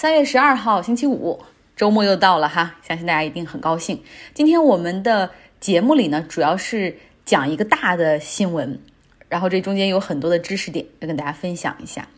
[0.00, 1.40] 三月十二号，星期五，
[1.76, 4.02] 周末又到了哈，相信大家一定很高兴。
[4.32, 5.28] 今天我们的
[5.60, 8.80] 节目里呢，主要是讲一个大的新闻，
[9.28, 12.08] 然后这中间有很多的知识点要跟大家分享一下。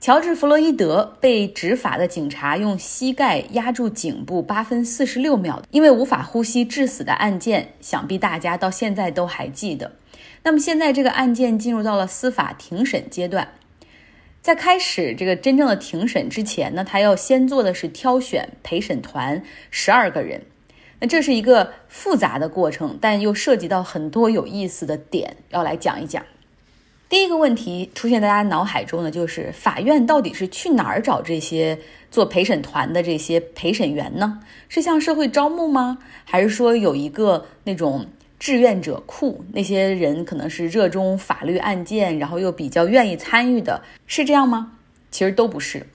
[0.00, 9.92] 乔治·弗洛伊德被执法的警察用膝盖压住颈部八分四十六秒，因为无法呼吸致死的案件，想必大家到现在都还记得。
[10.42, 13.46] 那么现在这个案件进入到了司法庭审阶段。
[14.46, 20.40] 在开始这个真正的庭审之前呢，他要先做的是挑选陪审团十二个人。
[21.00, 26.24] 那这是一个复杂的过程，但又涉及到很多有意思的点，要来讲一讲。
[27.08, 31.76] 第一个问题出现在大家脑海中呢，就是法院到底是去哪儿找这些
[32.12, 34.38] 做陪审团的这些陪审员呢？
[34.68, 35.98] 是向社会招募吗？
[36.24, 38.06] 还是说有一个那种？
[38.38, 44.72] 志愿者库，那些人可能是热衷法律案件，然后又比较愿意参与的，是这样吗？
[45.10, 45.86] 其实都不是。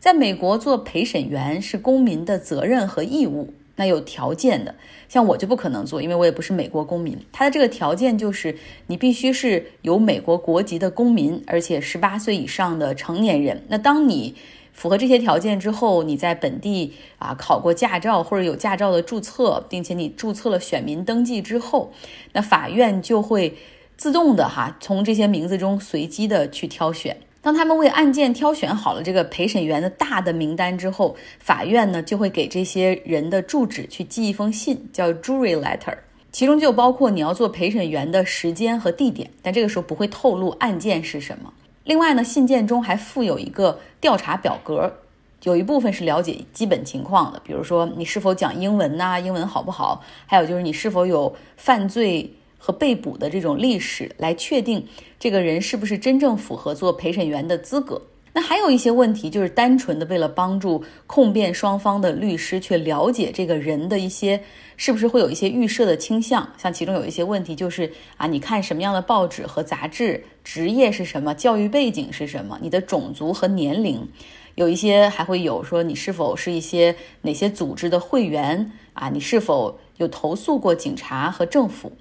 [0.00, 4.74] 在美国做陪审员是公民的责任和义务，那有条件的，
[5.08, 7.16] 像我就不可能做，因为我也不是美国公民。
[7.32, 8.54] 他的这个条件就是
[8.88, 13.62] 你必须是有美国国籍的公民，而且十八岁以上的成年人。
[13.68, 14.34] 那当你
[14.74, 21.92] 符合这些条件之后，你在本地啊考过驾照或者有驾照的注册，并且你注册了选民登记之后，
[22.32, 23.56] 那法院就会
[23.96, 27.16] 自动的哈从这些名字中随机的去挑选。
[27.40, 35.96] 当他们为案件挑选好了这个陪审员的大的名单之后，法院呢就会给这些人的住址去寄一封信，叫 jury letter，
[36.32, 41.52] 其中就包括你要做陪审员的时间和地点，但这个时候不会透露案件是什么。
[41.84, 44.94] 另外呢，信件中还附有一个调查表格，
[45.42, 50.02] 有一部分是了解基本情况的，比如说你是否讲英文呐，英文好不好？
[50.26, 54.86] 还有就是你是否有犯罪和被捕的这种历史，来确定
[55.18, 58.00] 这个人是不是真正符合做陪审员的资格。
[58.36, 64.42] 那还有一些问题，就是单纯的为了帮助控辩双方的律师去了解这个人的一些
[64.76, 74.08] 是不是会有一些预设的倾向，像其中有一些问题就是啊，你看什么样的报纸和杂志，职业是什么，教育背景是什么，你的种族和年龄，
[74.56, 81.92] 有一些还会有说你是否是一些哪些组织的会员啊，你是否有投诉过警察和政府。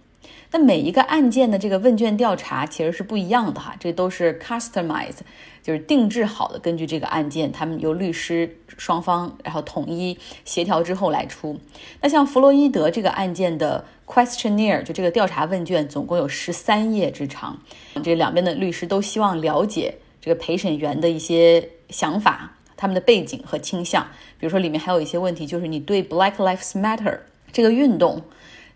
[0.51, 5.17] 那每一个案件的这个问卷调查其实是不一样的哈，这都是 customize，
[5.63, 11.59] 就是定制好的，根据这个案件，他们由律师双方然后统一协调之后来出。
[12.01, 17.59] 那像弗洛伊德这个案件的 questionnaire，就这个调查问卷，总共有十三页之长，
[18.03, 24.05] 这两边的律师都希望了解这个陪审员的一些想法、他们的背景和倾向。
[24.39, 27.19] 比如说里面还有一些问题，就是你对 Black Lives Matter
[27.51, 28.21] 这个运动，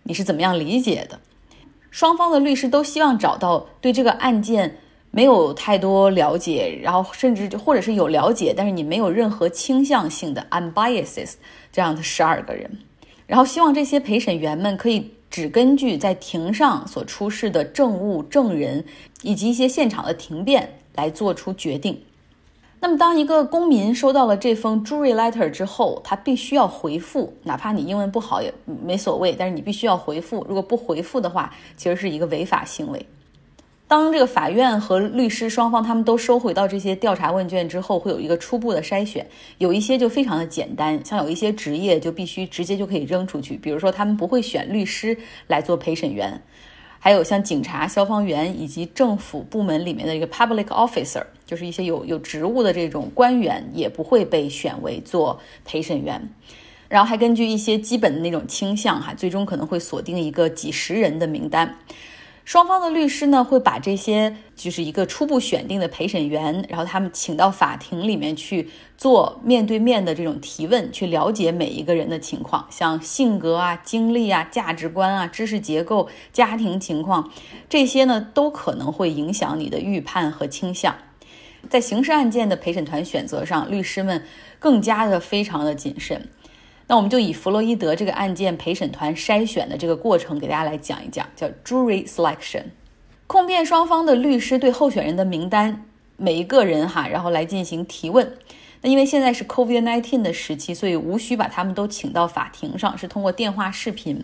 [0.03, 1.19] 你是怎么样理解的？
[1.97, 4.77] 双方的律师都希望找到对这个案件
[5.09, 11.33] 没有太多了解，然后甚至或者是有了解，但是你没有任何倾向性的 unbiased
[11.71, 12.69] 这样的十二个人，
[13.25, 18.85] 然后希望这些陪审员们可以只根据在庭上所出示的证物、证人
[19.23, 21.99] 以及一些现场的庭辩来做出决定。
[22.79, 30.45] 那么，当一个公民收到了这封 jury letter 之后，他必须要回复，哪怕你英文不好也没所谓，但是你必须要回复。
[30.47, 33.05] 如果不回复的话，其实是一个违法行为。
[33.87, 39.25] 当这个法院和律师双方他们都收回到这些调查问卷之后，会有一个初步的筛选，
[39.57, 45.17] 有一些就非常的简单，像有一些职业就必须直接就可以扔出去，比如说他们不会选律师
[45.47, 46.41] 来做陪审员。
[46.99, 56.21] 还有像警察、消防员以及政府部门里面的一个 public officer，就是一些有有职务的这种官员，也不会被选为做陪审员。
[56.89, 61.77] 然后还根据一些基本的那种倾向，哈，最终可能会锁定一个几十人的名单。
[62.47, 77.29] 双方的律师呢，会把这些就是一个初步选定的陪审员，然后他们请到法庭里面去做面对面的这种提问，去了解每一个人的情况，像性格啊、经历啊、价值观啊、知识结构、家庭情况，
[77.67, 80.95] 这些呢都可能会影响你的预判和倾向。
[81.69, 84.23] 在刑事案件的陪审团选择上，律师们
[84.57, 86.29] 更加的非常的谨慎。
[86.87, 92.63] 那我们就以弗洛伊德这个案件陪审团筛选的这个过程给大家来讲一讲，叫 jury selection。
[93.27, 95.85] 控辩双方的律师对候选人的名单
[96.15, 98.37] 每一个人哈，然后来进行提问。
[98.81, 104.23] 那因为现在是 COVID-19 的时期，所以无需把他们都请到法庭上，是通过电话视频，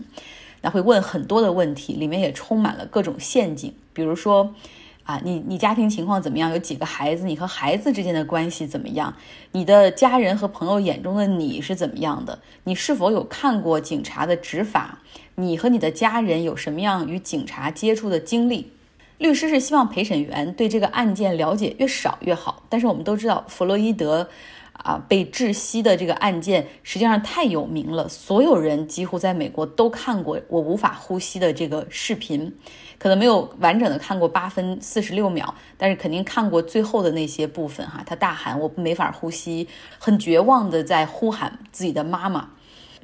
[0.61, 4.53] 那会问很多的问题，里面也充满了各种陷阱，比如说。
[5.03, 6.49] 啊，你你家庭情况怎么样？
[6.49, 7.25] 有几个孩子？
[7.25, 9.13] 你和孩子之间的关系怎么样？
[9.51, 12.39] 你的家人和朋友眼中的你是怎么样的？
[12.63, 14.99] 你是否有看过警察的执法？
[15.35, 18.71] 你和你的家人有什么样与警察接触的经历？
[19.17, 22.63] 律师是希望陪审员对这个案件了解越少越好。
[22.69, 24.29] 但是我们都知道，弗洛伊德
[24.73, 32.53] 啊被窒息的这个案件，实际上太有名了，所有人几乎在美国都看过我无法呼吸的这个视频，
[32.97, 39.67] 可能没有完整的看过八分四十六秒，但是肯定看过最后的那些部分哈，他大喊我没法呼吸，
[39.99, 42.49] 很绝望的在呼喊自己的妈妈。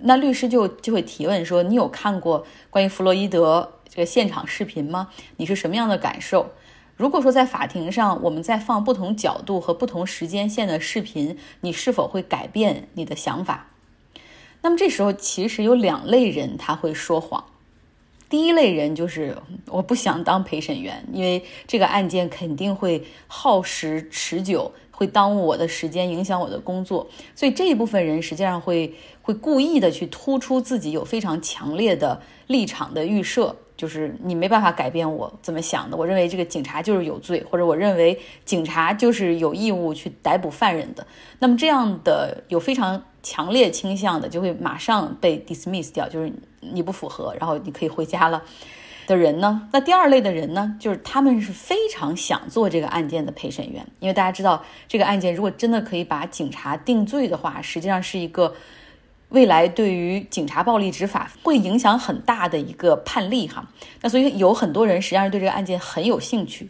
[0.01, 5.09] 那律师就就会提问说：“你有看过关于弗洛伊德这个现场视频吗？
[5.35, 6.51] 你是什么样的感受？
[6.99, 13.67] 如果说在法庭上，我们在放不同角度和不同时间线的视频，你是否会改变你的想法？
[14.61, 17.45] 那么这时候其实有两类人他会说谎。
[18.29, 19.37] 第一类人就是
[19.67, 35.95] 我不想当陪审员，因为这个案件肯定会耗时持久。”会耽误我的时间，影响我的工作，所以这一部分人实际上会会故意的去突出自己有非常强烈的立场的预设，就是你没办法改变我怎么想的。
[35.95, 41.07] 我认为这个警察就是有罪，或者我认为警察就是有义务去逮捕犯人的。
[41.39, 46.29] 那么这样的有非常强烈倾向的，就会马上被 dismiss 掉，就是
[46.59, 48.43] 你不符合，然后你可以回家了。
[49.07, 49.67] 的人呢？
[49.73, 50.75] 那第二类的人呢？
[50.79, 58.53] 就是他们是非常想做这个案件的陪审员，因为大家知道，这个案件如果真的可以把警察定罪的话，实际上是一个
[59.29, 63.67] 未来对于警察暴力执法会影响很大的一个判例哈。
[64.01, 66.69] 那所以有很多人实际上是对这个案件很有兴趣，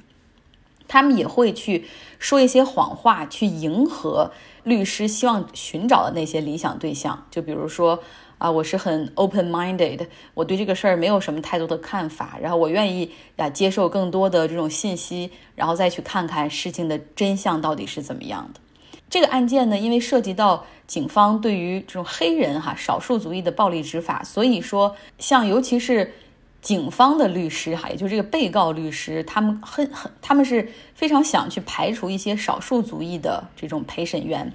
[0.88, 1.86] 他们也会去
[2.20, 4.32] 说一些谎话，去迎合
[4.64, 8.02] 律师希望寻找的那些理想对象，就比如说。
[8.40, 18.62] 啊，我是很 open-minded，我对这个事儿没有什么太多的看法，然后我愿意呀接受更多的这种信息，然后再去看看事情的真相到底是怎么样的。
[19.10, 26.14] 这个案件呢，因为涉及到警方对于这种黑人哈少数族裔的暴力执法，所以说像尤其是
[26.62, 34.52] 警方的律师哈，也就是这个被告律师，他们很很他们是非常想去排除一些少数族裔的这种陪审员。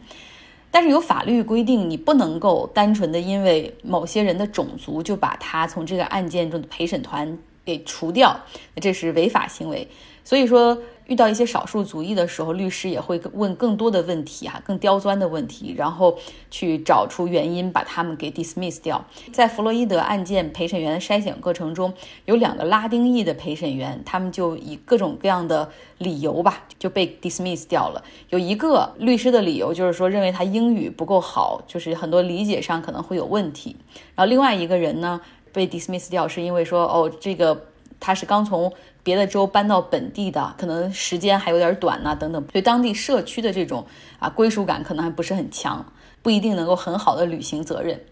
[0.70, 8.38] 但是有法律规定，你不能够单纯的因为某些人的种族就把他从这个案件中的陪审团给除掉，
[8.76, 9.88] 这是违法行为。
[10.22, 10.76] 所以说。
[11.06, 16.16] 遇到一些少数族裔的时候，律师也会问更多的问题啊，更刁钻的问题，然后
[16.50, 19.04] 去找出原因，把他们给 dismiss 掉。
[19.30, 21.92] 在弗洛伊德案件陪审员筛选过程中，
[22.24, 28.02] 有两个拉丁裔的陪审员，他们就以各种各样的理由吧，就被 dismiss 掉了。
[28.30, 33.76] 有一个律师的理由就是说，认为他英语不够好，就是很多理解上可能会有问题。
[34.14, 35.20] 然后另外一个人呢，
[35.54, 37.64] 被 dismiss 掉是因为说，哦，这个
[37.98, 38.70] 他是刚从。
[39.04, 43.84] 别的州搬到本地的，可能时间还有点短呐，等等，对当地社区的这种
[44.18, 45.92] 啊归属感可能还不是很强，
[46.22, 48.02] 不一定能够很好的履行责任。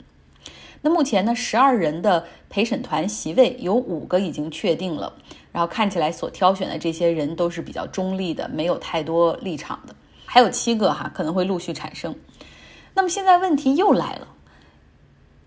[0.83, 5.15] 那目前呢，十二人的陪审团席位有五个已经确定了，
[5.51, 9.95] 然后看起来所挑选的这些人都是比较中立的，没有太多立场的，
[10.27, 12.15] 还有七个哈可能会陆续产生。
[12.93, 14.29] 那么现在问题又来了，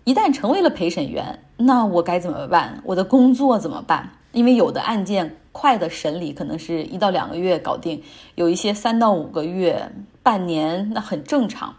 [0.06, 2.80] 一旦成为了陪审员，那我该怎么办？
[2.84, 4.08] 我的工作怎么办？
[4.30, 8.00] 因为有的案件快的审理可能是一到两个月搞定，
[8.36, 9.90] 有一些三到五个月、
[10.22, 11.74] 半年，那很正常。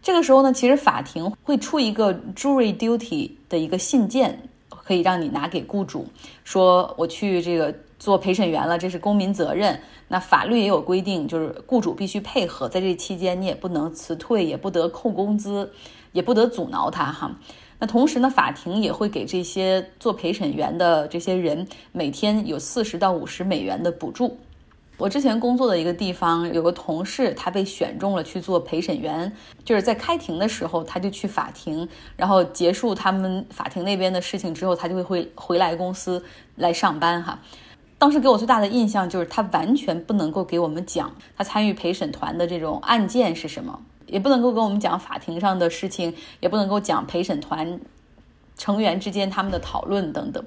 [0.00, 6.06] 这个时候呢，其实法庭会出一个 jury duty 的一个信件，可以让你拿给雇主，
[6.44, 9.78] 说我去这个做陪审员了，这是公民责任。
[10.08, 15.70] 那法律也有规定，就是雇主必须配合，在这期间你也不能辞退，也不得扣工资，
[16.10, 17.30] 也不得阻挠他哈。
[17.78, 24.36] 那同时呢，法庭也会给这些做陪审员的这些人每天有四十到五十美元的补助。
[24.96, 29.32] 我之前工作的一个地方有个同事，他被选中了去做陪审员，
[29.64, 36.22] 就是在开庭的时候他就去法庭，然后结束他们法庭那边的事情之后，他就会回回来公司
[36.56, 37.38] 来上班哈。
[38.00, 43.78] 当时给我最大的印象就是他完全不能够给我们讲他参与陪审团的这种案件是什么。
[44.06, 47.78] 也不能够跟我们讲法庭上的事情，也不能够讲陪审团
[48.56, 50.42] 成员之间他们的讨论等等，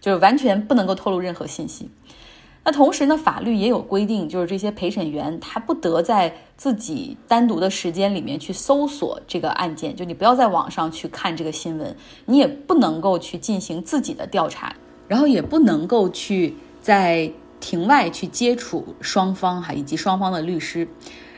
[0.00, 1.90] 就是完全不能够透露任何信息。
[2.64, 11.94] 那同时呢，法律也有规定，就是这些陪审员他不得在自己单独的时间里面去搜索这个案件，就你不要在网上去看这个新闻，
[12.24, 14.74] 你也不能够去进行自己的调查，
[15.06, 20.88] 然后也不能够去在庭外去接触双方哈以及双方的律师。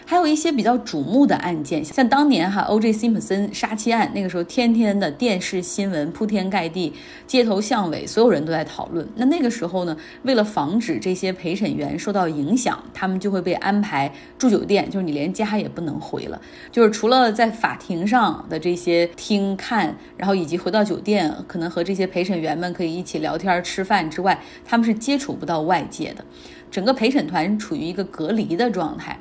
[0.07, 2.93] 还有一些比较瞩目的案件，像当年哈 O.J.
[2.93, 6.93] 辛普森杀妻案，那个时候天天的电视新闻铺天盖地，
[7.27, 9.09] 街头巷尾所有人都在讨论。
[9.17, 26.23] 那那个时候呢，为了防止这些陪审员受到影响，他们就会被安排住酒店，就是你连家也不能回了，就是除了在法庭上的这些听看，然后以及回到酒店可能和这些陪审员们可以一起聊天吃饭之外，他们是接触不到外界的，
[26.71, 29.19] 整个陪审团处于一个隔离的状态。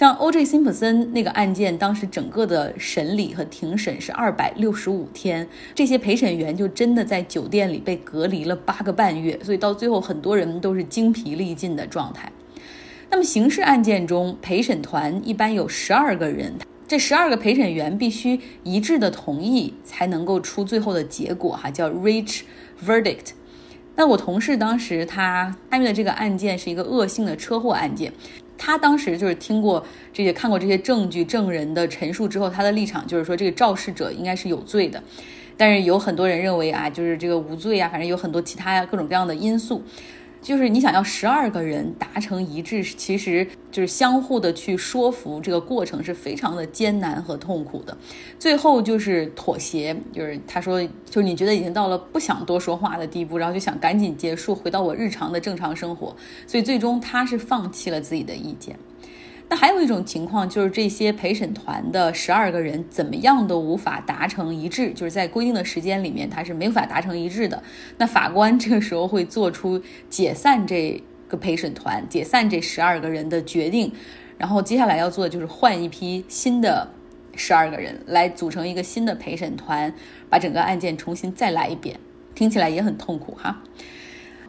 [0.00, 0.46] 像 O.J.
[0.46, 12.32] 辛普森那个案件，当时整个的审理和庭审是二百六十五天，这些陪审员就真的在酒店里被隔离了八个半月，所以到最后很多人都是精疲力尽的状态。
[13.10, 16.54] 那么刑事案件中，陪审团一般有十二个人，
[16.88, 22.40] 这十二个陪审员必须一致的同意才能够出最后的结果，哈，叫 reach
[22.82, 23.32] verdict。
[23.96, 28.10] 那我同事当时他参与的这个案件是一个恶性的车祸案件。
[28.62, 35.02] 他当时就是听过这些、看过这些证据、证人的陈述之后，他的立场就是说，这个肇事者应该是有罪的。
[35.56, 39.82] 但是有很多人认为啊，就是这个无罪啊，反正有很多其他各种各样的因素。
[40.42, 47.96] 就是你想要十二个人达成一致，其实就是相互的去说服，这个过程是非常的艰难和痛苦的。
[48.38, 56.16] 最后就是妥协，就是他说，就是你觉得已经到了不想多说话的地步，然后就想赶紧结束，回到我日常的正常生活。
[56.46, 58.74] 所以最终他是放弃了自己的意见。
[59.50, 67.60] 那还有一种情况，就是这些陪审团的十二个人怎么样都无法达成一致，就是在规定的时间里面，他是没法达成一致的。
[67.98, 73.92] 那法官这个时候会做出解散这个陪审团、解散这十二个人的决定，
[74.38, 76.88] 然后接下来要做的就是换一批新的
[77.34, 79.92] 十二个人来组成一个新的陪审团，
[80.28, 81.98] 把整个案件重新再来一遍。
[82.36, 83.60] 听起来也很痛苦哈。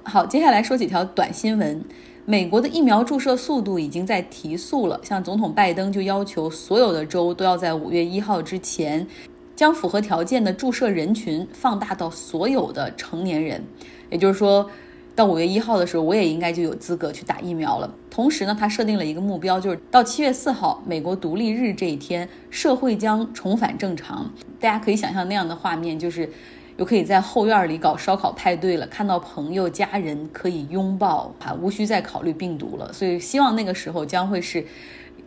[0.03, 1.83] 好，接下来说几条短新闻。
[2.25, 9.05] 美国的疫苗注射速度已经在提速了，像总统拜登就要求所有的州都要在五月一号之前，
[9.55, 13.63] 将符合条件的注射人群放大到所有的成年人。
[14.11, 14.69] 也就是说，
[15.15, 17.91] 到五月一号的时候，我也应该就有资格去打疫苗了。
[18.11, 24.31] 同时呢，他设定了一个目标，就是到七月四号，美国独立日这一天，社会将重返正常。
[24.59, 26.29] 大家可以想象那样的画面，就是。
[26.81, 32.91] 又可以在后院里搞烧烤派对了，看到朋友家人可以拥抱啊，无需再考虑病毒了。
[32.91, 34.65] 所以希望那个时候将会是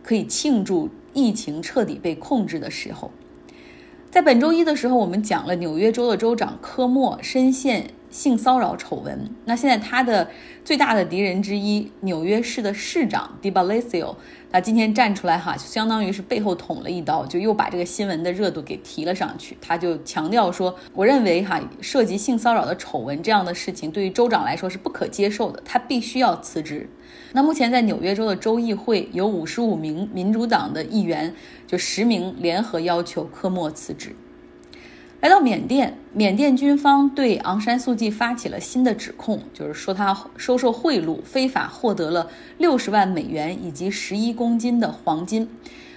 [0.03, 3.09] 可以庆祝疫情彻底被控制的时候。
[4.11, 9.29] 在本周一的时候，我们讲了纽约州的州长科莫深陷性骚扰丑闻。
[9.45, 10.31] 那现在他的
[10.65, 14.17] 最大的敌人之一，纽约市的市长 d 巴 b a l s i o
[14.53, 19.59] 那今天站出来哈，就相当于是背后捅了一刀，就又把这个新闻的热度给提了上去。
[19.61, 26.89] 他就强调说：“我认为哈，涉及性骚扰的丑闻这样的事情，对于州长来说是不可接受的，他必须要辞职。”
[27.35, 31.35] 那目前在纽约州的州议会有五十五名民主党的议员，
[31.67, 34.15] 就十名联合要求科莫辞职。
[35.25, 42.29] 来到缅甸，缅甸军方对昂山素季发起了新的指控，就是说他收受贿赂，非法获得了
[42.59, 45.49] 六十万美元以及十一公斤的黄金。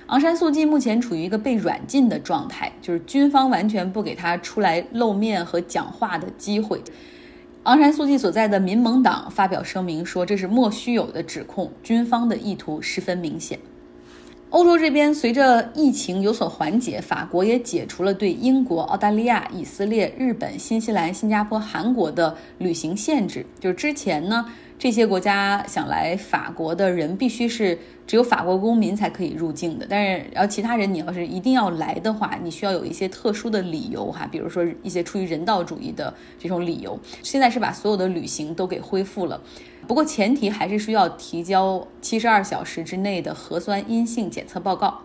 [0.06, 6.82] 昂山素季目前处于一个被软禁的状态，就是军方完全不给他出来露面和讲话的机会。
[7.64, 13.60] 昂山素季所在的民盟党发表声明说，这是莫须有的指控，军方的意图十分明显。
[14.50, 23.46] 欧洲这边随着疫情有所缓解，法国也解除了对英国、澳大利亚、以色列、日本、新西兰、新加坡、韩国的旅行限制。
[23.60, 24.46] 就是之前呢。
[24.80, 37.00] 这些国家想来法国的人必须是只有法国公民才可以入境的，但是然后其他人你要是一定要来的话，你需要有一些特殊的理由哈，比如说一些出于人道主义的这种理由。
[37.24, 39.42] 现在是把所有的旅行都给恢复了，
[39.88, 45.00] 不过前提还是需要提交七十二小时之内的核酸阴性检测报告。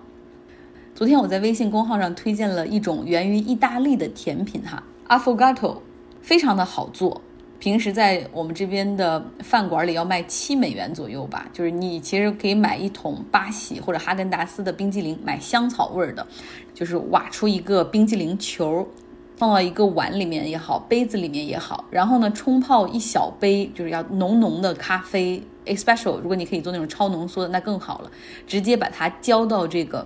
[0.94, 5.78] 昨天我在微信公号上推荐了一种源于意大利的甜品哈，Affogato，
[6.20, 7.22] 非常的好做。
[7.62, 16.26] 平时在我们这边的饭馆里要卖七美元左右吧，就是你其实可以买一桶巴西或者哈根达斯的冰激凌，买香草味儿的，
[16.74, 18.84] 就是挖出一个冰激凌球，
[19.36, 28.10] 放到一个碗里面也好，杯子里面也好，然后呢冲泡一小杯，就是要浓浓的咖啡，especial，如果你可以做那种超浓缩的，那更好了，
[28.44, 30.04] 直接把它浇到这个。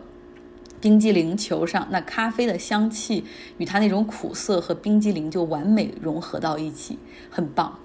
[0.87, 3.25] 冰激凌球上，那咖啡的香气
[3.59, 6.97] 与它那种苦涩和冰激凌就完美融合到一起，
[7.29, 7.81] 很棒。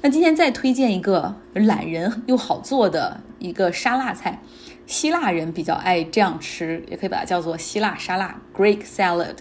[0.00, 4.42] 那今天再推荐一个懒人又好做的一个沙拉菜，
[4.88, 9.36] 希腊人比较爱这样吃，也可以把它叫做希腊沙拉 （Greek salad）。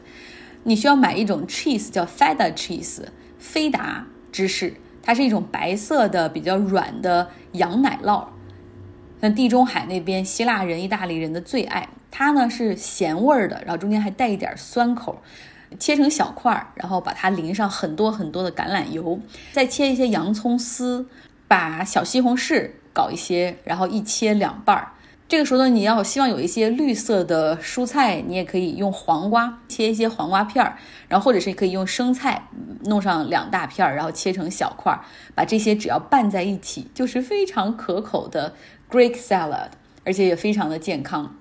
[0.62, 3.02] 你需要买一种 cheese 叫 feta cheese，
[3.40, 8.28] 菲达芝士，它是一种白色的比较软的羊奶酪。
[9.22, 11.90] 那地中海那边希腊人、意大利人的最爱。
[12.12, 15.22] 它呢是咸味儿的，然后中间还带一点酸口，
[15.80, 19.20] 切成小块儿，然后把它淋上很多很多的橄榄油，
[19.54, 21.08] 再切一些洋葱丝，
[21.48, 24.92] 把小西红柿搞一些，然后一切两半儿。
[25.30, 30.78] 这个时候呢，你要希望有一些绿色的蔬菜，你也可以用黄瓜切一些黄瓜片儿，
[31.08, 32.50] 然后或者是可以用生菜
[32.84, 35.00] 弄上两大片儿，然后切成小块儿，
[35.34, 38.54] 把这些只要拌在一起，就是非常可口的
[38.90, 39.70] Greek salad。
[40.04, 41.36] 而且也非常的健康。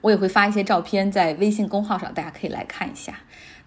[0.00, 3.14] 我也会发一些照片在微信公号上，大家可以来看一下。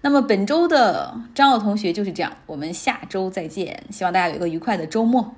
[0.02, 5.34] 那么本周的张奥同学就是这样，我们下周再见，希望大家有一个愉快的周末。